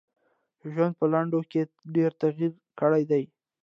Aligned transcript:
ژوند 0.71 0.93
په 0.99 1.05
لنډو 1.13 1.39
کي 1.51 1.61
ډېر 1.95 2.11
تغیر 2.21 2.51
کړی 2.79 3.03
دی. 3.11 3.23